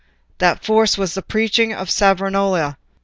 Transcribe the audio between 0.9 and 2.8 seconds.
was the preaching of Savonarola.